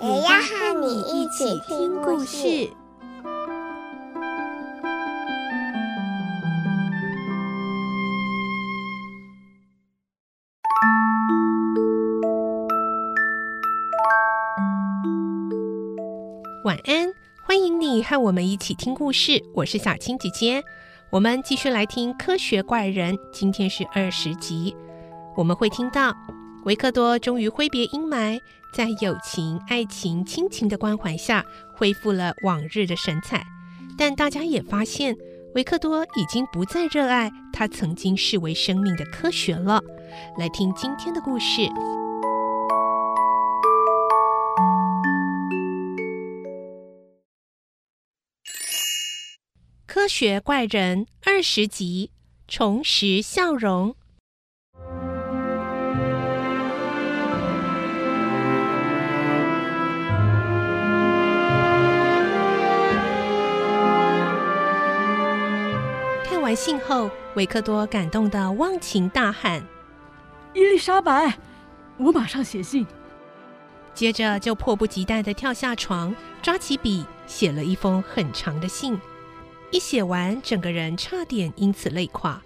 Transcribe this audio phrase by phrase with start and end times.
[0.00, 2.70] 也要和你一起听故事。
[16.64, 17.12] 晚安，
[17.44, 19.42] 欢迎你和我们一起听故事。
[19.52, 20.62] 我是小青姐姐，
[21.10, 24.76] 我们继续来听《科学怪人》，今天是二十集。
[25.36, 26.14] 我们会听到
[26.64, 28.38] 维克多终于挥别阴霾，
[28.74, 31.44] 在友情、爱情、亲情的关怀下，
[31.74, 33.46] 恢复了往日的神采。
[33.96, 35.16] 但大家也发现，
[35.54, 39.82] 维克多已经不再热爱他曾经视为生命的科学了。
[40.36, 41.68] 来听今天的故事。
[49.86, 52.10] 科学怪人二十集，
[52.46, 53.96] 重拾笑容。
[66.48, 69.62] 完信后，维克多感动的忘情大喊
[70.56, 71.36] ：“伊丽莎白，
[71.98, 72.86] 我马上写信。”
[73.92, 78.98] 接着就迫不及待的跳下床，抓起笔，写了一封很长的信。
[79.70, 82.40] 一写完，整个人差点因此累垮。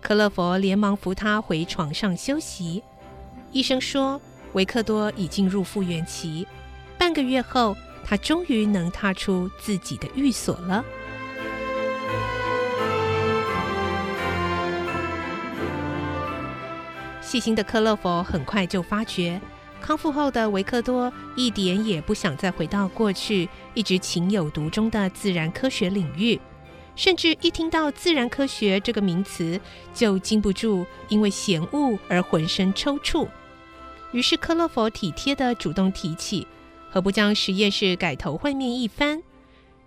[0.00, 2.84] 克勒佛连忙扶他回床上休息。
[3.50, 4.20] 医生说，
[4.52, 6.46] 维克多已进入复原期，
[6.96, 10.84] 半个月后，他终于能踏出自己的寓所了。
[17.28, 19.38] 细心的克勒佛很快就发觉，
[19.82, 26.40] 康复后的维克多一点也不想再回到过去一直情有独钟的自然科学领域。
[26.96, 29.60] 甚至一听到自然科学这个名词，
[29.92, 33.28] 就禁不住因为嫌恶而浑身抽搐。
[34.12, 36.46] 于是克勒佛体贴地主动提起，
[36.88, 39.22] 何不将实验室改头换面一番？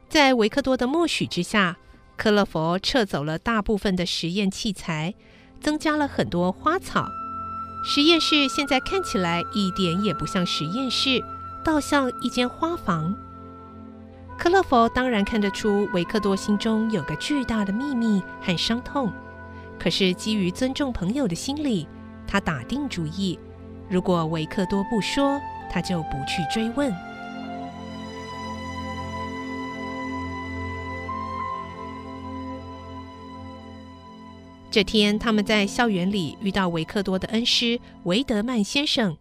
[0.08, 1.78] 在维克多的默许之下，
[2.16, 5.16] 克勒佛撤走了大部分的实验器材，
[5.60, 7.10] 增加了很多花草。
[7.84, 11.24] 实验室现在看起来一点也不像实验室，
[11.64, 13.16] 倒像一间花房。
[14.38, 19.12] 克勒佛当然看得出维克多心中有个巨大的秘密和伤痛，
[19.80, 21.88] 可是基于尊重朋友的心理，
[22.28, 23.40] 他打定主意，
[23.90, 25.40] 如果维克多不说，
[25.72, 26.96] 他就不去追问。
[34.72, 39.18] 这天，他们在校园里遇到维克多的恩师维德曼先生。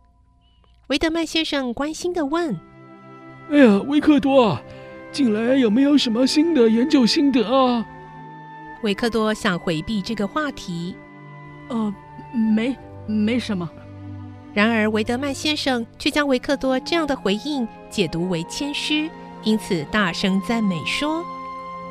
[0.86, 2.56] 维德曼先生关心地问
[3.50, 4.56] ：“哎呀，维克多。”
[5.10, 7.84] 近来有没有什么新的研究心得啊？
[8.84, 10.94] 维克多想回避这个话题。
[11.68, 11.92] 呃，
[12.32, 12.76] 没，
[13.08, 13.68] 没什么。
[14.54, 19.10] 然而维德曼先生却将维克多这样的回应解读为谦虚，
[19.42, 21.24] 因此大声赞美说：“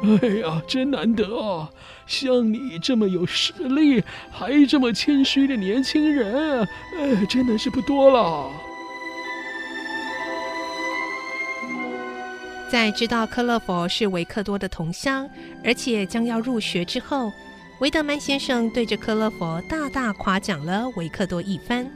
[0.01, 1.69] 哎呀，真难得啊！
[2.07, 6.61] 像你这么有实力，还这么谦虚的年轻人，
[6.97, 8.49] 哎，真的是不多了。”
[12.71, 15.27] 在知道科勒佛是维克多的同乡，
[15.63, 17.31] 而且将要入学之后，
[17.79, 21.89] 维德曼先生对着科勒佛大大夸奖了维克多一番。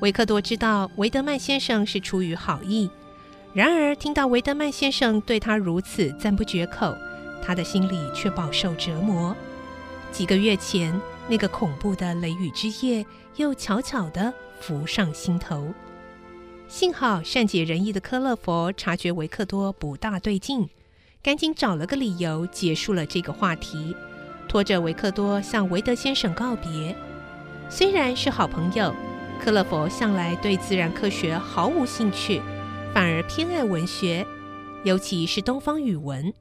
[0.00, 2.90] 维克多知道维德曼先生是出于好意，
[3.54, 6.92] 然而听到维德曼先生对他如此赞不绝口，
[7.42, 9.36] 他的心里却饱受折磨。
[10.12, 13.04] 几个月前，那个恐怖的雷雨之夜
[13.36, 15.72] 又悄悄地浮上心头。
[16.68, 20.68] 幸好善解人意的克勒佛察觉维克多不大对劲，
[21.22, 23.94] 赶紧找了个理由结束了这个话题，
[24.48, 26.94] 拖着维克多向维德先生告别。
[27.68, 28.94] 虽然是好朋友，
[29.40, 32.40] 克勒佛向来对自然科学毫无兴趣，
[32.92, 34.26] 反而偏爱文学，
[34.84, 36.32] 尤其是东方语文。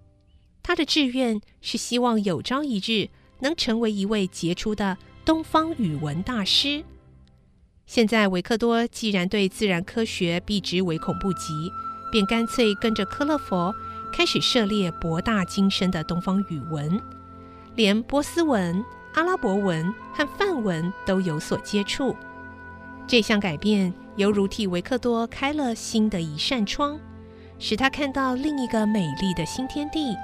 [0.61, 3.09] 他的志愿是希望有朝一日
[3.39, 6.83] 能成为一位杰出的东方语文大师。
[7.85, 11.71] 现在维克多既然对自然科学避之唯恐不及，
[12.11, 13.73] 便干脆跟着科勒佛
[14.13, 17.01] 开始涉猎博大精深的东方语文，
[17.75, 22.15] 连波斯文、阿拉伯文和梵文都有所接触。
[23.07, 26.99] 这项改变犹如替维克多开了新的一扇窗，
[27.57, 30.15] 使他看到另一个美丽的新天地。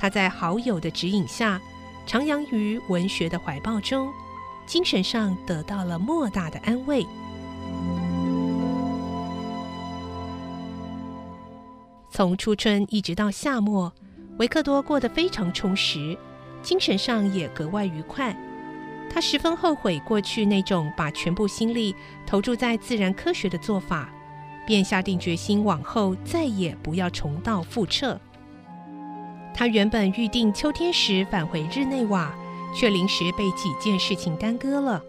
[0.00, 1.60] 他在好友的指引下，
[2.06, 4.10] 徜徉于文学的怀抱中，
[4.64, 7.06] 精神上得到了莫大的安慰。
[12.10, 13.92] 从初春一直到夏末，
[14.38, 16.16] 维克多过得非常充实，
[16.62, 18.34] 精神上也格外愉快。
[19.12, 21.94] 他十分后悔过去那种把全部心力
[22.26, 24.08] 投注在自然科学的做法，
[24.66, 28.18] 便下定决心往后再也不要重蹈覆辙。
[29.54, 32.34] 他原本预定秋天时返回日内瓦，
[32.74, 35.02] 却临时被几件事情耽搁了。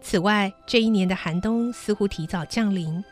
[0.00, 3.02] 此外，这一年的寒冬似乎提早降临，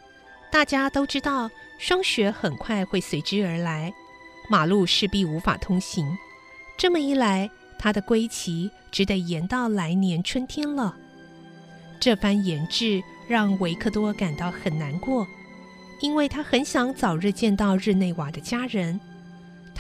[0.51, 3.93] 大家都知道霜雪很快会随之而来，
[4.49, 6.07] 马路势必无法通行。
[6.77, 10.97] 这么一来，他的归期只得延到来年春天了。
[11.99, 15.27] 这番延滞让维克多感到很难过，
[16.01, 19.01] 因为他很想早日见到日内瓦的家人。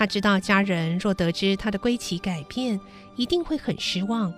[0.01, 2.81] 他知道家人若得知他的归期改变，
[3.17, 4.33] 一定会很失望，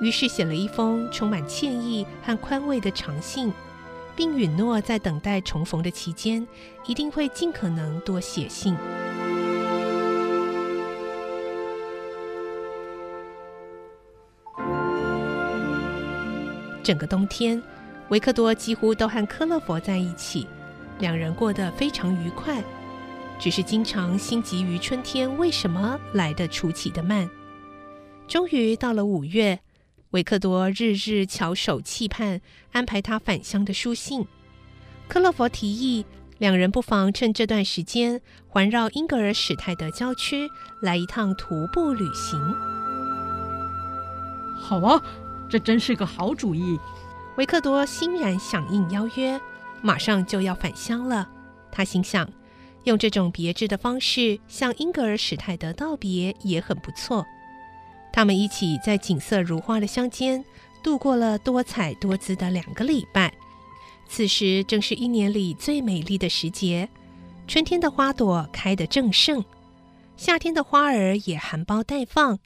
[0.00, 3.52] 于是写了一封充满歉意和宽慰的长信，
[4.16, 6.44] 并允诺在等待重逢的期间，
[6.84, 8.76] 一定会尽可能多写信。
[16.82, 17.62] 整个冬天，
[18.08, 20.48] 维克多几乎都和科勒佛在一起，
[20.98, 22.60] 两人过得非常愉快。
[23.38, 27.28] 只是经常心急于春天为什么来得出奇的慢。
[28.26, 29.60] 终于到了五月，
[30.10, 32.40] 维克多日日翘首期盼
[32.72, 34.26] 安排他返乡的书信。
[35.06, 36.04] 克洛佛提议，
[36.38, 40.48] 两人不妨趁这段时间环绕英格尔史泰德郊区
[40.82, 42.38] 来一趟徒步旅行。
[44.60, 45.02] 好啊！
[45.48, 46.78] 这真是个好主意，
[47.38, 49.40] 维克多欣然响应邀约，
[49.80, 51.26] 马上就要返乡了。
[51.72, 52.28] 他心想，
[52.88, 57.24] 用这种别致的方式向英格尔史泰德道别也很不错。
[58.12, 60.42] 他们一起在景色如花的乡间
[60.82, 63.32] 度过了多彩多姿的两个礼拜。
[64.08, 66.88] 此时正是一年里最美丽的时节，
[67.46, 69.44] 春天的花朵开得正盛，
[70.16, 72.38] 夏天的花儿也含苞待放。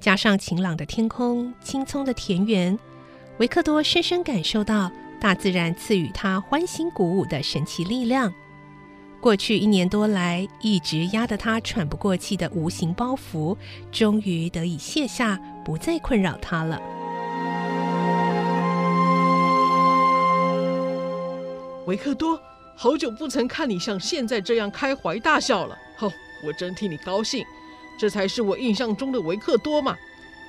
[0.00, 2.78] 加上晴朗的天空、青葱的田园，
[3.38, 4.90] 维克多深深感受到
[5.20, 8.32] 大自然赐予他欢欣鼓舞的神奇力量。
[9.22, 13.56] 过去一年多来一直压得他喘不过气的无形包袱，
[13.92, 16.82] 终于得以卸下，不再困扰他了。
[21.86, 22.36] 维克多，
[22.74, 26.12] 好久不曾看你像现在这样开怀大笑了，吼、哦，
[26.44, 27.44] 我真替你高兴。
[28.00, 29.96] 这才是我印象中的维克多嘛，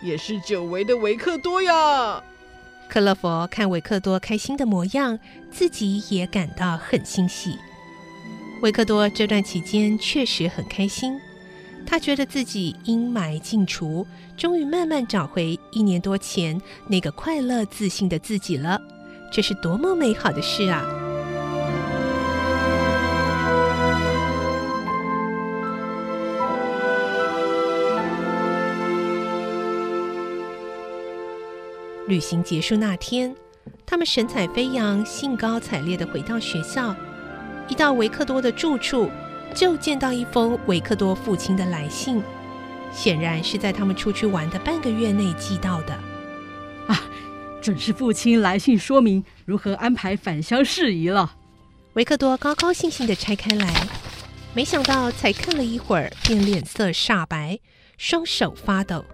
[0.01, 2.23] 也是久违的维克多呀。
[2.89, 5.19] 克勒佛看维克多开心的模样，
[5.51, 7.59] 自己也感到很欣喜。
[8.63, 11.19] 维克多这段期间确实很开心，
[11.85, 14.07] 他觉得自己阴霾尽除，
[14.37, 18.79] 终于慢慢找回一年多前那个快乐自信的自己了。
[19.33, 20.81] 这是多么美好的事啊！
[32.07, 33.35] 旅行结束那天，
[33.85, 36.95] 他们神采飞扬、兴高采烈的回到学校。
[37.67, 39.09] 一到维克多的住处，
[39.53, 42.21] 就见到一封维克多父亲的来信，
[42.91, 45.93] 显然是在他们出去玩的半个月内寄到的。
[46.87, 46.99] 啊，
[47.61, 51.35] 准是父亲来信说明如何安排返乡事宜了。
[51.93, 53.71] 维克多高高兴兴地拆开来，
[54.53, 57.59] 没想到才看了一会儿，便脸色煞白，
[57.97, 59.05] 双手发抖。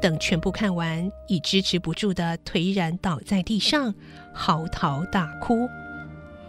[0.00, 3.94] 等全部看完，已支持不住的颓然倒在地上，
[4.32, 5.66] 嚎啕大哭。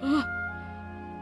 [0.02, 0.26] 啊啊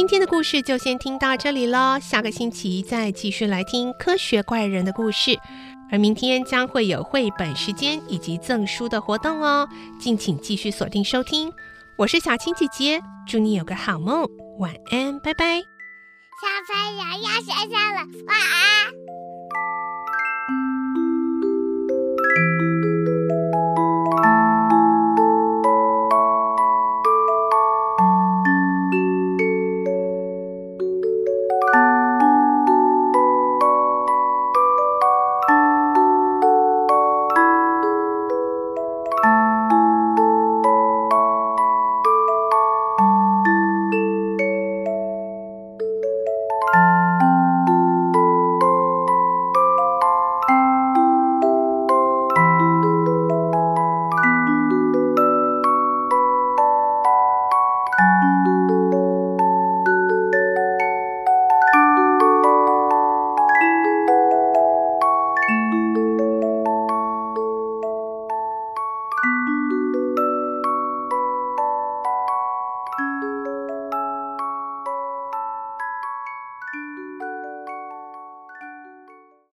[0.00, 5.38] 今天的故事就先听到这里喽，下个星期再继续来听科学怪人的故事。
[5.92, 9.68] 而明天将会有绘本时间以及赠书的活动哦，
[10.00, 11.52] 敬请继续锁定收听。
[11.98, 14.26] 我是小青姐姐，祝你有个好梦，
[14.58, 15.60] 晚安，拜拜。
[15.60, 18.99] 小朋友要睡觉了，晚安。